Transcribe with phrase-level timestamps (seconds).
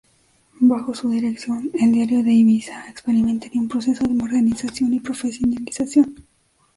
[0.61, 6.25] Bajo su dirección, el "Diario de Ibiza" experimentaría un proceso de modernización y profesionalización.